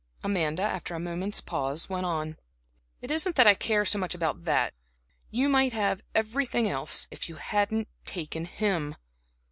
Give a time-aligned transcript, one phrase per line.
[0.23, 2.39] Amanda, after a moment's pause, went on.
[3.01, 4.73] "It isn't that I care so much about that;
[5.29, 8.95] you might have had everything else, if you hadn't taken him.